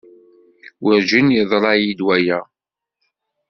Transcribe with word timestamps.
Werjin 0.83 1.27
yeḍra-iyi-d 1.35 2.01
waya. 2.05 2.39